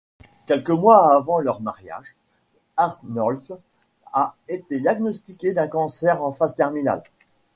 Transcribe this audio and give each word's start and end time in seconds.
Quelques 0.47 0.71
mois 0.71 1.13
avant 1.15 1.37
leur 1.37 1.61
mariage, 1.61 2.15
Arnholz 2.75 3.53
a 4.11 4.33
été 4.47 4.79
diagnostiqué 4.79 5.53
d'un 5.53 5.67
cancer 5.67 6.23
en 6.23 6.31
phase 6.31 6.55
terminale. 6.55 7.03